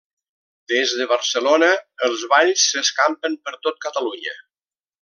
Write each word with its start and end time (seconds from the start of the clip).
Des 0.71 0.93
de 1.01 1.05
Barcelona, 1.11 1.69
els 2.09 2.23
balls 2.33 2.65
s'escampen 2.71 3.37
per 3.45 3.55
tot 3.67 3.79
Catalunya. 3.87 4.35